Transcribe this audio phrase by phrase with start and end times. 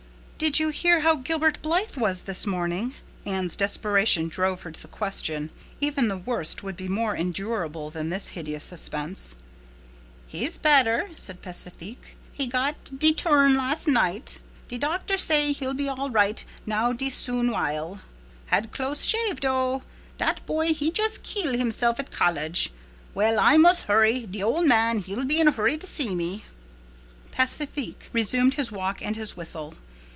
[0.43, 2.95] "Did you hear how Gilbert Blythe was this morning?"
[3.27, 5.51] Anne's desperation drove her to the question.
[5.79, 9.35] Even the worst would be more endurable than this hideous suspense.
[10.25, 12.17] "He's better," said Pacifique.
[12.33, 14.39] "He got de turn las' night.
[14.67, 18.01] De doctor say he'll be all right now dis soon while.
[18.47, 19.83] Had close shave, dough!
[20.17, 22.71] Dat boy, he jus' keel himself at college.
[23.13, 24.21] Well, I mus' hurry.
[24.25, 26.45] De old man, he'll be in hurry to see me."
[27.31, 29.75] Pacifique resumed his walk and his whistle.